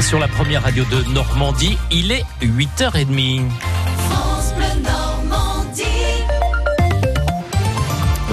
[0.00, 3.42] Sur la première radio de Normandie, il est 8h30.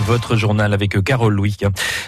[0.05, 1.57] Votre journal avec Carole Louis.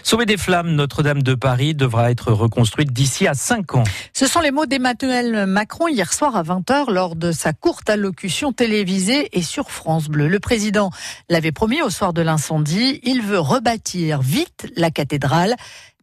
[0.04, 3.84] Sauver des flammes, Notre-Dame de Paris devra être reconstruite d'ici à 5 ans.
[4.14, 8.54] Ce sont les mots d'Emmanuel Macron hier soir à 20h lors de sa courte allocution
[8.54, 10.30] télévisée et sur France Bleu.
[10.30, 10.92] Le président
[11.28, 13.02] l'avait promis au soir de l'incendie.
[13.04, 15.56] Il veut rebâtir vite la cathédrale.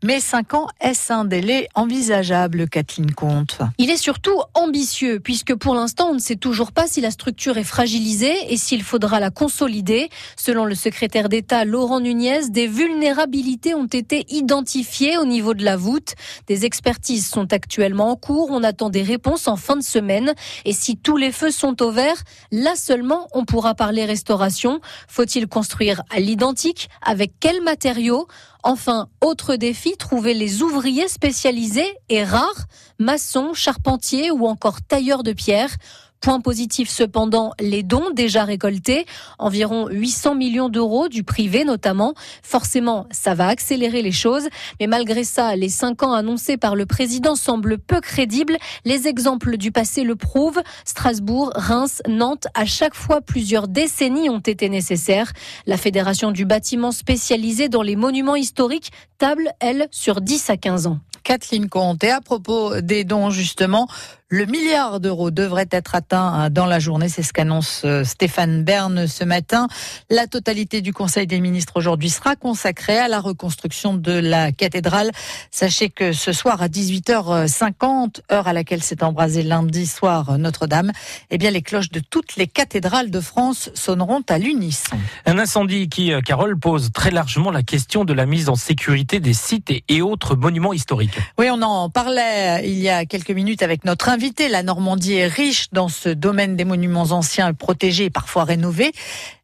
[0.03, 3.61] Mais 5 ans, est-ce un délai envisageable, Kathleen Comte?
[3.79, 7.57] Il est surtout ambitieux, puisque pour l'instant, on ne sait toujours pas si la structure
[7.57, 10.11] est fragilisée et s'il faudra la consolider.
[10.37, 15.79] Selon le secrétaire d'État Laurent Nunez, des vulnérabilités ont été identifiées au niveau de la
[15.79, 16.15] voûte.
[16.47, 18.51] Des expertises sont actuellement en cours.
[18.51, 20.35] On attend des réponses en fin de semaine.
[20.67, 24.81] Et si tous les feux sont au vert, là seulement, on pourra parler restauration.
[25.09, 26.91] Faut-il construire à l'identique?
[27.01, 28.29] Avec quels matériaux?
[28.63, 32.67] Enfin, autre défi, trouver les ouvriers spécialisés et rares,
[32.99, 35.75] maçons, charpentiers ou encore tailleurs de pierre.
[36.21, 39.07] Point positif cependant, les dons déjà récoltés,
[39.39, 42.15] environ 800 millions d'euros du privé notamment.
[42.43, 44.49] Forcément, ça va accélérer les choses,
[44.81, 48.57] mais malgré ça, les cinq ans annoncés par le président semblent peu crédibles.
[48.85, 50.63] Les exemples du passé le prouvent.
[50.85, 55.33] Strasbourg, Reims, Nantes, à chaque fois plusieurs décennies ont été nécessaires.
[55.67, 60.87] La Fédération du bâtiment spécialisé dans les monuments historiques table, elle, sur 10 à 15
[60.87, 60.99] ans.
[61.27, 62.05] Kathleen Comte.
[62.05, 63.89] À propos des dons, justement,
[64.29, 67.09] le milliard d'euros devrait être atteint dans la journée.
[67.09, 69.69] C'est ce qu'annonce euh, Stéphane Bern ce matin.
[70.11, 75.13] La totalité du Conseil des ministres aujourd'hui sera consacrée à la reconstruction de la cathédrale.
[75.53, 80.91] Sachez que ce soir à 18h50, heure à laquelle s'est embrasé lundi soir Notre-Dame,
[81.31, 84.97] eh bien les cloches de toutes les cathédrales de France sonneront à l'unisson.
[85.27, 89.21] Un incendie qui, euh, Carole, pose très largement la question de la mise en sécurité
[89.21, 91.17] des sites et autres monuments historiques.
[91.39, 94.49] Oui, on en parlait il y a quelques minutes avec notre invité.
[94.49, 98.93] La Normandie est riche dans ce domaine des monuments anciens protégés et parfois rénovés.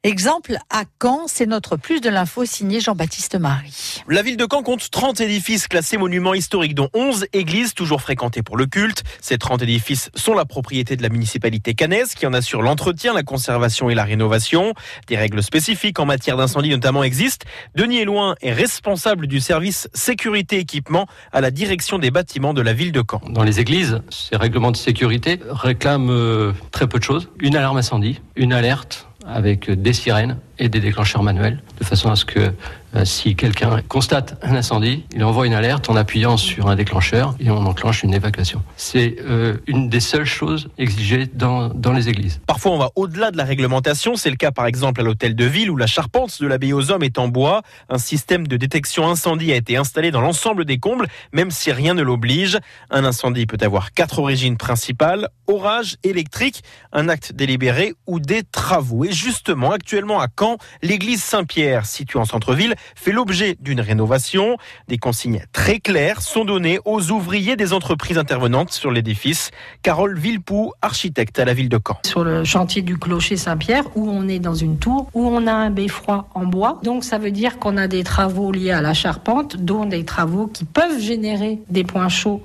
[0.02, 4.02] Exemple à Caen, c'est notre plus de l'info signé Jean-Baptiste Marie.
[4.08, 8.42] La ville de Caen compte 30 édifices classés monuments historiques, dont 11 églises toujours fréquentées
[8.42, 9.04] pour le culte.
[9.20, 13.22] Ces 30 édifices sont la propriété de la municipalité cannaise qui en assure l'entretien, la
[13.22, 14.72] conservation et la rénovation.
[15.06, 17.46] Des règles spécifiques en matière d'incendie notamment existent.
[17.76, 22.72] Denis Eloin est responsable du service sécurité équipement à la direction des bâtiments de la
[22.72, 23.20] ville de Caen.
[23.28, 24.36] Dans les églises, ces
[24.70, 27.28] de sécurité réclament euh, très peu de choses.
[27.40, 32.14] Une alarme incendie, une alerte avec des sirènes et des déclencheurs manuels, de façon à
[32.14, 32.52] ce que
[32.94, 37.34] euh, si quelqu'un constate un incendie, il envoie une alerte en appuyant sur un déclencheur
[37.40, 38.62] et on enclenche une évacuation.
[38.76, 42.40] C'est euh, une des seules choses exigées dans, dans les églises.
[42.46, 44.14] Parfois, on va au-delà de la réglementation.
[44.14, 46.92] C'est le cas, par exemple, à l'hôtel de ville où la charpente de l'abbaye aux
[46.92, 47.62] hommes est en bois.
[47.88, 51.94] Un système de détection incendie a été installé dans l'ensemble des combles, même si rien
[51.94, 52.58] ne l'oblige.
[52.90, 56.62] Un incendie peut avoir quatre origines principales orage électrique,
[56.92, 59.04] un acte délibéré ou des travaux.
[59.04, 60.51] Et justement, actuellement à Caen,
[60.82, 64.56] l'église Saint-Pierre, située en centre-ville, fait l'objet d'une rénovation.
[64.88, 69.50] Des consignes très claires sont données aux ouvriers des entreprises intervenantes sur l'édifice.
[69.82, 71.98] Carole Villepoux, architecte à la ville de Caen.
[72.04, 75.52] Sur le chantier du clocher Saint-Pierre, où on est dans une tour, où on a
[75.52, 76.80] un beffroi en bois.
[76.82, 80.46] Donc ça veut dire qu'on a des travaux liés à la charpente, dont des travaux
[80.46, 82.42] qui peuvent générer des points chauds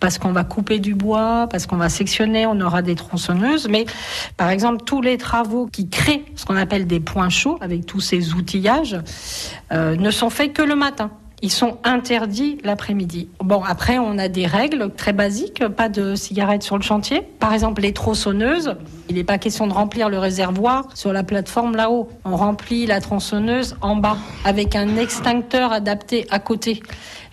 [0.00, 3.68] parce qu'on va couper du bois, parce qu'on va sectionner, on aura des tronçonneuses.
[3.68, 3.86] Mais
[4.36, 8.00] par exemple, tous les travaux qui créent ce qu'on appelle des points chauds, avec tous
[8.00, 8.98] ces outillages,
[9.72, 11.10] euh, ne sont faits que le matin.
[11.40, 13.28] Ils sont interdits l'après-midi.
[13.38, 17.22] Bon, après, on a des règles très basiques, pas de cigarettes sur le chantier.
[17.38, 18.74] Par exemple, les tronçonneuses,
[19.08, 22.08] il n'est pas question de remplir le réservoir sur la plateforme là-haut.
[22.24, 26.82] On remplit la tronçonneuse en bas, avec un extincteur adapté à côté.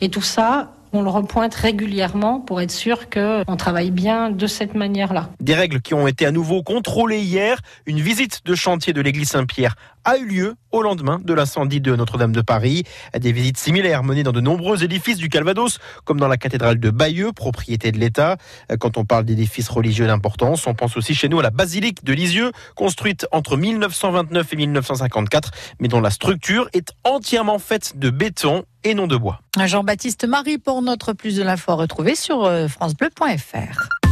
[0.01, 4.75] Et tout ça, on le repointe régulièrement pour être sûr qu'on travaille bien de cette
[4.75, 5.29] manière-là.
[5.39, 7.59] Des règles qui ont été à nouveau contrôlées hier.
[7.85, 11.95] Une visite de chantier de l'église Saint-Pierre a eu lieu au lendemain de l'incendie de
[11.95, 12.83] Notre-Dame de Paris.
[13.17, 16.89] Des visites similaires menées dans de nombreux édifices du Calvados, comme dans la cathédrale de
[16.89, 18.37] Bayeux, propriété de l'État.
[18.79, 22.13] Quand on parle d'édifices religieux d'importance, on pense aussi chez nous à la basilique de
[22.13, 28.65] Lisieux, construite entre 1929 et 1954, mais dont la structure est entièrement faite de béton
[28.83, 29.41] et non de bois.
[29.57, 34.04] Jean-Baptiste Marie pour notre plus de l'info à retrouver sur euh, francebleu.fr.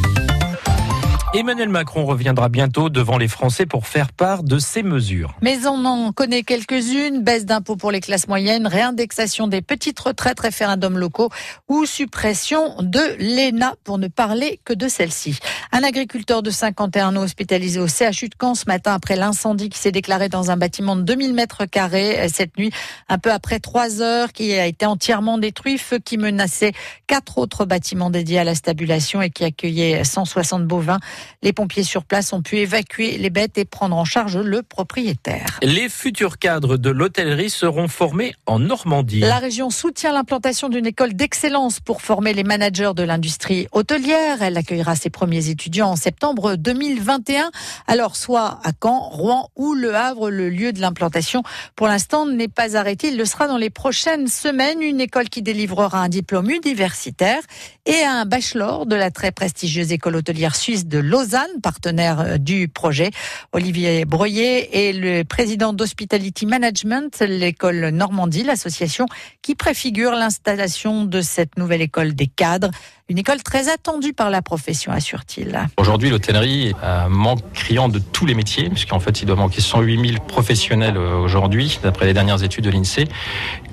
[1.35, 5.33] Emmanuel Macron reviendra bientôt devant les Français pour faire part de ses mesures.
[5.41, 7.23] Mais on en connaît quelques-unes.
[7.23, 11.31] Baisse d'impôts pour les classes moyennes, réindexation des petites retraites, référendums locaux
[11.67, 15.39] ou suppression de l'ENA pour ne parler que de celle-ci.
[15.71, 19.79] Un agriculteur de 51 ans hospitalisé au CHU de Caen ce matin après l'incendie qui
[19.79, 22.71] s'est déclaré dans un bâtiment de 2000 mètres carrés cette nuit,
[23.09, 26.73] un peu après 3 heures, qui a été entièrement détruit, feu qui menaçait
[27.07, 30.99] quatre autres bâtiments dédiés à la stabulation et qui accueillait 160 bovins.
[31.41, 35.59] Les pompiers sur place ont pu évacuer les bêtes et prendre en charge le propriétaire.
[35.61, 39.19] Les futurs cadres de l'hôtellerie seront formés en Normandie.
[39.19, 44.41] La région soutient l'implantation d'une école d'excellence pour former les managers de l'industrie hôtelière.
[44.41, 47.51] Elle accueillera ses premiers étudiants en septembre 2021.
[47.87, 51.43] Alors, soit à Caen, Rouen ou Le Havre, le lieu de l'implantation
[51.75, 53.09] pour l'instant n'est pas arrêté.
[53.09, 54.81] Il le sera dans les prochaines semaines.
[54.81, 57.41] Une école qui délivrera un diplôme universitaire
[57.85, 62.67] et un bachelor de la très prestigieuse école hôtelière suisse de Lausanne, partenaire euh, du
[62.67, 63.11] projet.
[63.51, 69.05] Olivier Breuillet est le président d'Hospitality Management, l'école Normandie, l'association
[69.43, 72.71] qui préfigure l'installation de cette nouvelle école des cadres.
[73.09, 75.59] Une école très attendue par la profession, assure-t-il.
[75.75, 76.73] Aujourd'hui, l'hôtellerie
[77.09, 81.17] manque criant de tous les métiers, puisqu'en fait, il doit manquer 108 000 professionnels euh,
[81.17, 83.09] aujourd'hui, d'après les dernières études de l'INSEE.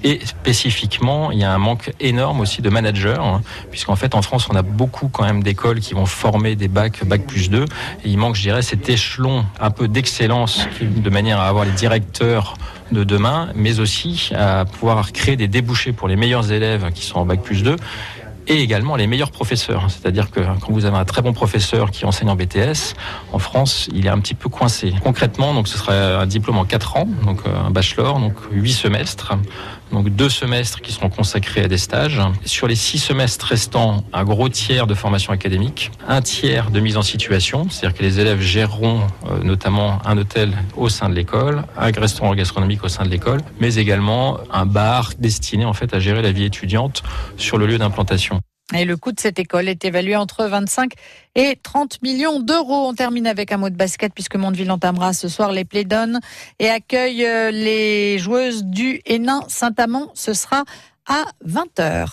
[0.02, 3.40] Et spécifiquement, il y a un manque énorme aussi de managers, hein,
[3.70, 7.04] puisqu'en fait, en France, on a beaucoup quand même d'écoles qui vont former des bacs,
[7.04, 7.64] bac plus 2.
[7.64, 7.66] Et
[8.04, 12.54] il manque, je dirais, cet échelon un peu d'excellence, de manière à avoir les directeurs
[12.90, 17.20] de demain, mais aussi à pouvoir créer des débouchés pour les meilleurs élèves qui sont
[17.20, 17.76] en bac plus 2
[18.50, 19.86] et également les meilleurs professeurs.
[19.88, 22.94] C'est-à-dire que quand vous avez un très bon professeur qui enseigne en BTS,
[23.32, 24.92] en France, il est un petit peu coincé.
[25.04, 28.72] Concrètement, donc ce serait un diplôme en 4 ans, donc euh, un bachelor, donc 8
[28.72, 29.34] semestres.
[29.92, 32.20] Donc deux semestres qui seront consacrés à des stages.
[32.44, 36.96] Sur les six semestres restants, un gros tiers de formation académique, un tiers de mise
[36.96, 41.64] en situation, c'est-à-dire que les élèves géreront euh, notamment un hôtel au sein de l'école,
[41.76, 45.98] un restaurant gastronomique au sein de l'école, mais également un bar destiné en fait à
[45.98, 47.02] gérer la vie étudiante
[47.36, 48.39] sur le lieu d'implantation.
[48.74, 50.92] Et le coût de cette école est évalué entre 25
[51.34, 52.88] et 30 millions d'euros.
[52.88, 56.20] On termine avec un mot de basket puisque Mondeville entamera ce soir les Plédones
[56.60, 60.10] et accueille euh, les joueuses du Hénin Saint-Amand.
[60.14, 60.64] Ce sera
[61.06, 62.10] à 20h.